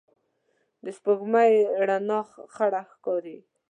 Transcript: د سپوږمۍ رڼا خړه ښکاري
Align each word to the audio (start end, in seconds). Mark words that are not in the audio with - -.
د 0.83 0.85
سپوږمۍ 0.97 1.53
رڼا 1.87 2.19
خړه 2.53 2.81
ښکاري 2.91 3.37